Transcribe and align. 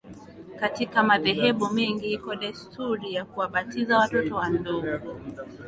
Katika 0.59 1.03
madhehebu 1.03 1.69
mengi 1.69 2.11
iko 2.11 2.35
desturi 2.35 3.13
ya 3.13 3.25
kuwabatiza 3.25 3.97
watoto 3.97 4.35
wadogo 4.35 4.83